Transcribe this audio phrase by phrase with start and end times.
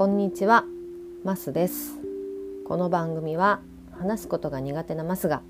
[0.00, 0.64] こんにちは、
[1.24, 1.98] マスです。
[2.66, 3.60] この番組は
[3.92, 5.42] 話すことが苦手なマスが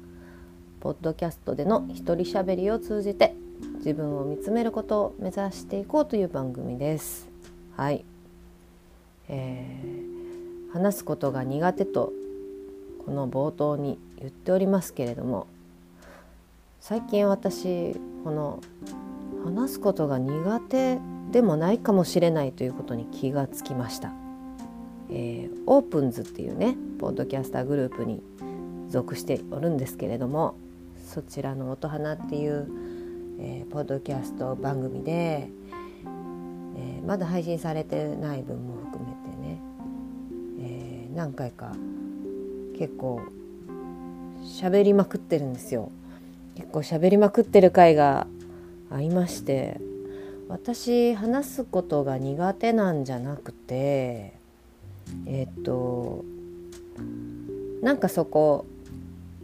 [0.81, 3.37] ポッドキャストでの一人喋りを通じて
[3.77, 7.29] 自分を見つめることを目指していこうという番組です。
[7.77, 8.05] はい、
[9.29, 12.13] えー話すことが苦手と
[13.07, 15.47] この冒頭に言っておりますけれども
[16.81, 17.95] 最近私
[18.25, 18.61] この
[19.45, 20.99] 話すことが苦手
[21.31, 24.20] でもないかもしれないということに気がつきました。
[25.11, 28.23] えーオープンズっていうねポッドキャスターグループに
[28.89, 30.57] 属しておるんですけれども
[31.07, 32.67] そちらの「音花」っていう、
[33.39, 39.59] えーポッドキャスト番組で、えーまだ配信されてない分も含めてね、
[40.61, 41.73] えー何回か
[42.77, 43.21] 結構
[44.43, 45.91] 喋りまくってるんですよ。
[46.57, 48.27] 結構喋りまくってる回が
[48.91, 49.81] ありまして
[50.49, 54.35] 私話すことが苦手なんじゃなくて
[55.27, 56.25] えっと
[57.83, 58.67] なんかそこ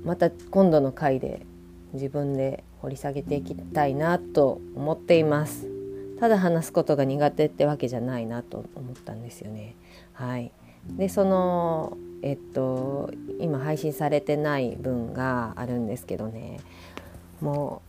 [0.05, 1.45] また今度の回で
[1.93, 5.69] 自分で掘り下げていきたいなと思っています。
[6.21, 9.75] ただ話すことが苦手ってわけじゃないなと思ったんですよね。
[10.13, 10.53] はい。
[10.97, 16.61] でそのえっと今配信されてない分があるんですけどね。
[17.41, 17.83] も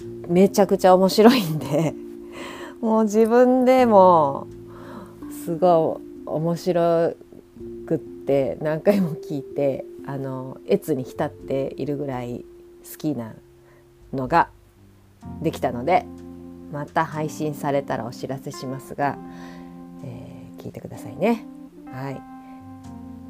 [0.00, 1.94] うめちゃくちゃ面白いんで。
[2.80, 4.46] もう自分でも
[5.44, 7.14] すごい面白
[7.86, 12.44] くって何回も聞いてあの越に浸っているぐらい
[12.90, 13.34] 好きな
[14.12, 14.48] のが
[15.42, 16.06] できたので
[16.72, 19.16] また配信されたらお知らせしますが、
[20.04, 21.44] えー聞いてくださいね。
[21.92, 22.20] はい、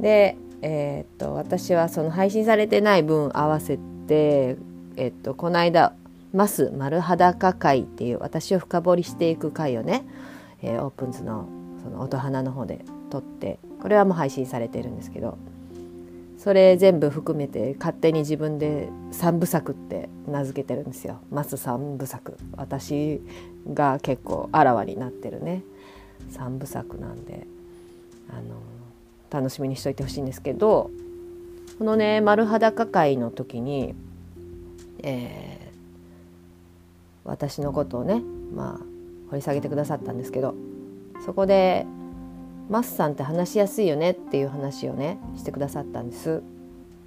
[0.01, 4.57] で、えーっと私はその配信されてない分合わせて、
[4.97, 5.93] えーっとこの間
[6.33, 10.05] 「マス丸裸会」っていう私を深掘りしていく回をね、
[10.63, 11.47] えーオープンズの
[11.87, 15.39] その音花の方で撮ってこれはもう配信されてるんですけど
[16.37, 21.19] それ全部含めて勝手に自分で三部作って名付けてるんですよ。
[21.31, 23.23] マス三部作私
[23.73, 25.63] が結構あらわになってるね
[26.31, 27.47] 三部作なんで
[28.29, 28.61] あの
[29.31, 30.91] 楽しみにしといてほしいんですけど
[31.79, 33.95] このね丸裸会の時に、
[35.03, 35.67] えー
[37.27, 38.23] 私のことをね
[38.55, 38.85] まあ
[39.31, 40.55] 掘り下げてくださったんですけど
[41.25, 41.87] そこで
[42.69, 46.43] 「マスさんって話しやすいよね」っていう話をねしてくださったんです。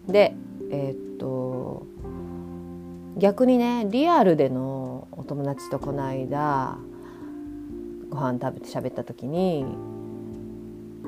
[0.08, 0.36] で
[0.72, 1.84] えーっと
[3.18, 6.78] 逆にねリアルでのお友達とこの間
[8.10, 9.66] ご飯食べて喋った時に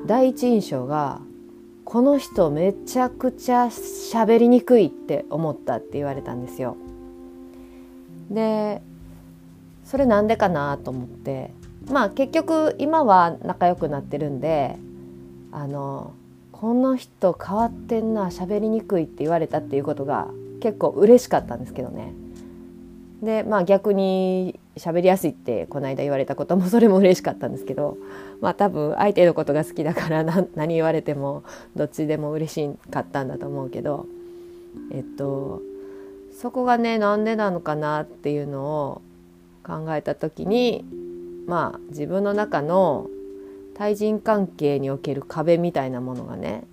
[0.06, 1.20] 第一印象が
[1.84, 6.76] 「この人めちゃくちゃ喋りにくい」って思ったって言われたんですよ。
[8.30, 8.82] で
[9.84, 11.50] それなんでかなと思って
[11.90, 14.76] まあ結局今は仲良くなってるんで
[15.50, 16.12] あの
[16.52, 20.28] この人変わってんな喋りにくいって言われたっていうことが
[20.60, 22.12] 結構嬉しかったんですけどね。
[23.22, 27.96] でまあ逆に喋りやすいってこの間言われたこともそれも嬉しかったんですけど
[28.40, 31.44] まあ多分相手のことが好きだから何言われても
[31.76, 34.06] どっちでも嬉しかったんだと思うけど
[34.90, 35.62] えっと
[36.40, 39.02] そこがねなんでなのかなっていうのを
[39.64, 40.84] 考えた時に
[41.46, 43.08] まあ自分の中の
[43.74, 46.64] 対人関係における壁みたいなものがね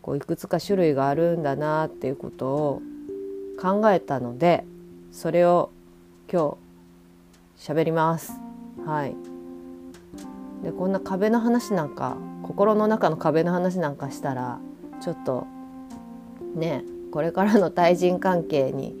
[0.00, 2.82] こういくつか種類があるんだなっていうことを
[3.60, 4.64] 考えたので
[5.12, 5.70] それを
[6.30, 6.56] 今
[7.58, 8.32] 日喋ります。
[8.84, 9.14] はい、
[10.64, 14.58] でこんな壁の話なんか心の中の壁の話なんかしたら
[15.00, 15.46] ちょっと
[16.56, 18.96] ねこれからの対人関係に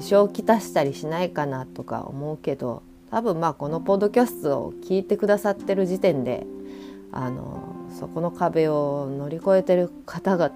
[0.00, 6.46] 支障をきたしたりしないかなとか思うけど多分まあこのポッドキャストを聞いてくださってる時点で
[7.12, 10.48] あのそこの壁を乗り越えてる方々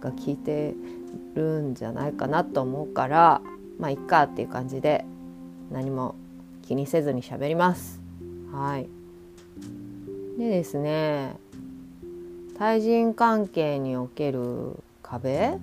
[0.00, 0.74] が聞いて
[1.34, 3.40] るんじゃないかなと思うから
[3.78, 5.04] まあいっかっていう感じで
[5.70, 6.14] 何も
[6.66, 8.00] 気にせずに喋ります。
[8.52, 8.88] はい、
[10.38, 11.36] でですね
[12.58, 15.58] 対人関係における壁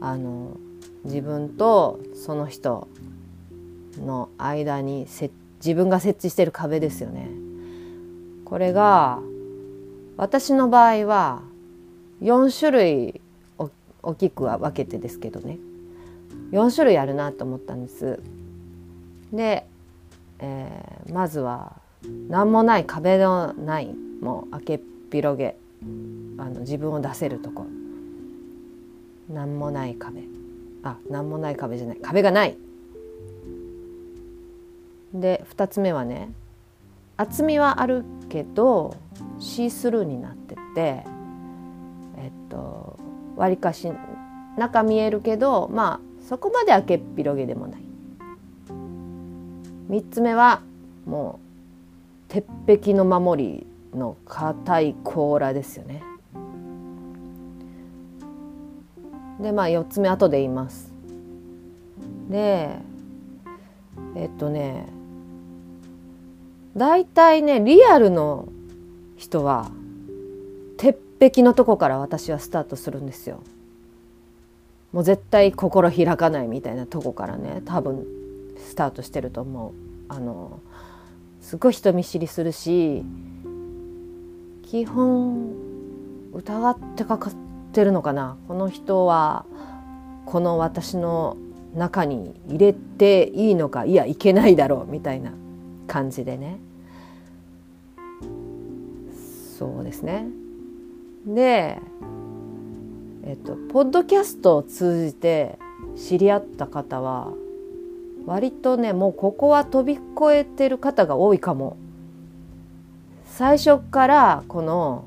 [0.00, 0.56] あの
[1.04, 2.88] 自分とその人
[3.98, 5.30] の間にせ
[5.60, 7.28] 自分が設置してる壁ですよね。
[8.44, 9.20] これが
[10.16, 11.42] 私の場合は
[12.20, 13.20] 4種類
[14.02, 15.58] 大きくは分けてですけどね。
[16.52, 18.20] 4種類あるなと思ったんです。
[19.32, 19.66] で、
[20.40, 21.76] えーまずは
[22.28, 24.80] 何もない壁のないもう明けっ
[25.10, 25.56] 広げ
[26.38, 27.66] あの自分を出せるとこ。
[29.28, 30.22] 何もない壁。
[30.82, 31.98] あ何もない壁じゃない。
[32.00, 32.56] 壁がない。
[35.12, 36.30] で2つ目はね
[37.16, 38.96] 厚みはあるけど
[39.38, 41.04] シースルーになってて
[42.16, 42.98] えっと
[43.36, 43.90] わりかし
[44.56, 47.80] 中見えるけどまあそこまで開けっ広げでもない。
[49.90, 50.62] 3つ目は
[51.04, 51.40] も
[52.28, 56.02] う鉄壁の守りの硬い甲羅ですよね。
[59.40, 60.92] でまあ4つ目後で言います。
[62.28, 62.76] で
[64.14, 64.86] えっとね
[66.76, 68.48] 大体ねリアルの
[69.16, 69.70] 人は
[70.76, 73.42] 鉄壁のとこから私はスタートするんですよ。
[74.92, 78.06] もう絶対心開かないみたいなとこからね多分
[78.56, 79.72] スタートしてると思う。
[80.08, 80.60] あの
[81.40, 83.04] すごい人見知りするし
[84.62, 85.52] 基本
[86.32, 87.34] 疑ってかかっ
[87.72, 89.44] てるのかなこの人は
[90.26, 91.36] この私の
[91.74, 95.32] 中に入れていいのかいやいけないだろうみたいな
[95.90, 96.60] 感じでね。
[99.58, 100.28] そうですね。
[101.26, 101.80] で
[103.24, 105.58] えっとポッドキャストを通じて
[105.96, 107.32] 知り合った方は
[108.24, 111.76] 割とねもうここは飛び越えてる方が多いかも。
[113.26, 115.06] 最初からこの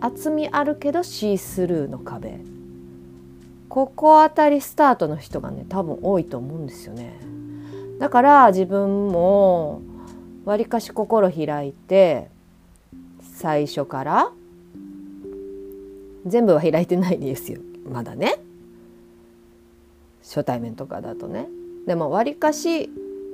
[0.00, 2.38] 厚みあるけどシースルーの壁。
[3.68, 7.18] ここあたりスタートの人がね多分多いと思うんですよね。
[7.98, 9.82] だから自分も
[10.44, 12.28] わりかし心開いて
[13.20, 14.32] 最初から
[16.26, 17.60] 全部は開いてないですよ。
[17.90, 18.36] まだね。
[20.22, 21.48] 初対面とかだとね。
[21.86, 22.90] でもわりかし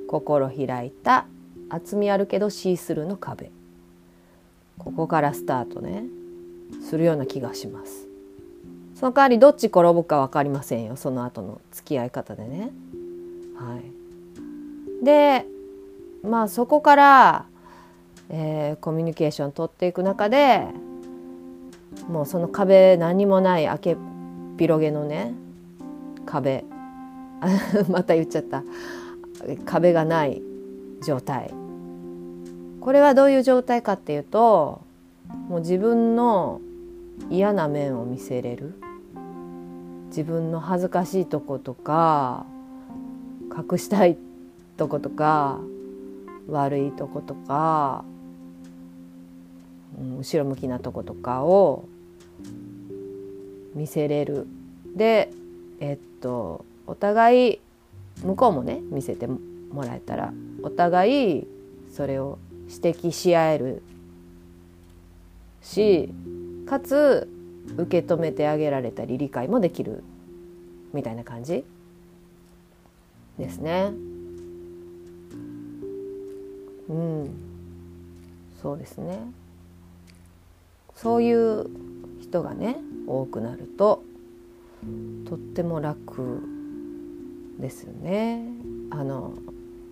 [0.07, 1.25] 心開いた
[1.69, 3.51] 厚みあるけどシースルーの壁。
[4.77, 6.05] ここからスタートね。
[6.81, 8.07] するような気がします。
[8.95, 10.95] その代わりどっち転ぶか分かりませんよ。
[10.95, 12.71] その後の付き合い方でね。
[13.55, 15.45] はい、で
[16.23, 17.45] まあそこから、
[18.29, 20.67] えー、コミュニケーション取っていく中で
[22.07, 23.97] もうその壁何もない開けっ
[24.61, 25.33] 広げのね
[26.27, 26.63] 壁。
[27.89, 28.63] また言っちゃった。
[29.65, 30.39] 壁がない
[31.03, 31.51] 状態。
[32.79, 34.81] これはどういう状態かっていうと
[35.49, 36.61] もう自分の
[37.31, 38.75] 嫌な面を見せれる。
[40.09, 42.45] 自分の恥ずかしいとことか
[43.49, 44.15] 隠したい
[44.77, 45.57] とことか
[46.51, 48.03] 悪いとことか、
[49.99, 51.85] うん、後ろ向きなとことかを
[53.73, 54.47] 見せれる
[54.95, 55.31] で
[55.79, 57.59] えっとお互い
[58.23, 59.39] 向こうもね見せても
[59.83, 61.47] らえたらお互い
[61.91, 62.37] それを
[62.69, 63.81] 指摘し合える
[65.61, 66.09] し
[66.65, 67.29] かつ
[67.77, 70.03] 受け止めてあげられたり理解もできる
[70.93, 71.63] みたいな感じ
[73.37, 74.10] ですね。
[76.91, 77.29] うん
[78.61, 79.19] そうですね。
[80.93, 81.67] そういう
[82.21, 82.77] 人がね
[83.07, 84.03] 多くなると
[85.27, 86.41] とっても楽
[87.59, 88.43] ですよね。
[88.91, 89.33] あの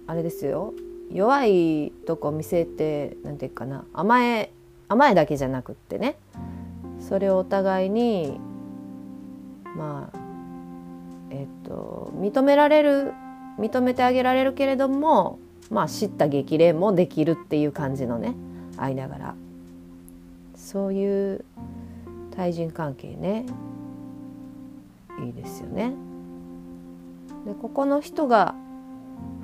[0.07, 0.73] あれですよ
[1.11, 4.51] 弱いとこ見せて何て言うかな甘え
[4.87, 6.17] 甘えだけじゃなくってね
[6.99, 8.39] それをお互いに
[9.75, 10.17] まあ
[11.31, 13.13] えっと認められる
[13.57, 15.39] 認めてあげられるけれども
[15.69, 18.35] まあ知った激励もできるっていう感じのね
[18.77, 19.35] 会いながら
[20.55, 21.45] そういう
[22.35, 23.45] 対人関係ね。
[25.25, 25.93] いいですよね。
[27.45, 28.55] でここの人が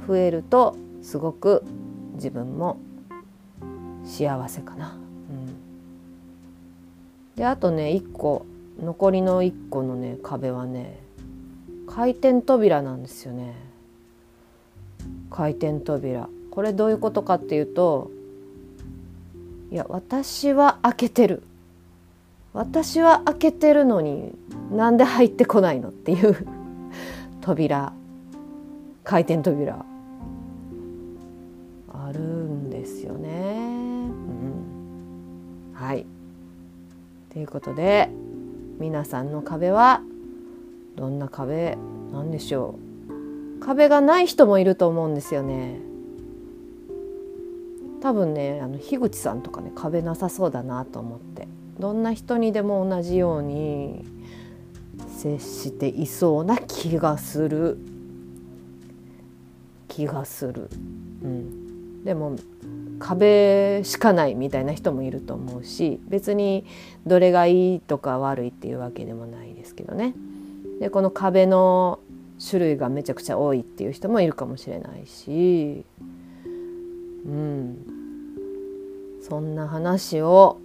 [0.07, 1.63] 増えるとすごく
[2.13, 2.79] 自分も
[4.05, 4.93] 幸せかな。
[4.93, 5.55] うん。
[7.35, 8.45] であとね1個
[8.81, 10.99] 残りの1個のね壁はね
[11.87, 13.55] 回転扉なんですよね。
[15.29, 16.29] 回転扉。
[16.51, 18.11] これどういうことかっていうと
[19.71, 21.43] いや私は開けてる。
[22.53, 24.31] 私は開けてるのに
[24.71, 26.47] なんで入ってこないのっていう。
[27.41, 27.91] 扉。
[29.03, 29.85] 回転扉。
[31.89, 33.57] あるんですよね。
[33.59, 34.11] う
[35.71, 36.05] ん、はい。
[37.33, 38.09] ということで
[38.79, 40.01] 皆さんの壁は
[40.95, 41.77] どんな壁
[42.13, 42.84] なんでしょう。
[43.59, 45.79] 壁がない人もいると思うんですよね。
[48.01, 51.47] 多分ねあの樋口さんとかね壁なさそうだなと思って。
[51.79, 54.05] どんな人にでも同じように
[55.09, 57.77] 接していそうな気がする。
[59.95, 60.69] 気がする、
[61.23, 62.35] うん、でも
[62.99, 66.65] 壁しかないみたいな人もいると思うし別に
[67.05, 70.13] どれがいいとか悪いっていうわけでもないですけどね。
[70.81, 71.99] でこの壁の
[72.43, 75.85] 種類がめちゃくちゃ多いっていう人もいるかもしれないし、
[77.25, 77.77] うん、
[79.21, 80.59] そんな話を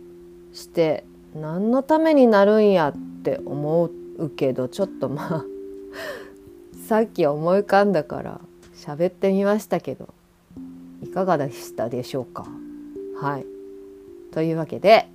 [0.53, 5.45] して何のためになるんやって思うけどちょっとまあ
[6.89, 8.41] さっき思い浮かんだから
[8.75, 10.09] 喋ってみましたけど
[11.03, 12.47] いかがでしたでしょうか？
[13.21, 13.47] はい。
[14.33, 15.09] というわけで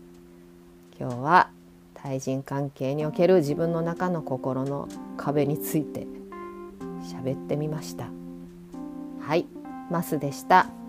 [1.00, 1.50] 今日は
[1.94, 6.08] 対人関係における自分の中の心の壁について
[7.06, 8.10] 喋ってみました
[9.22, 9.48] はい
[9.92, 10.85] マスでした。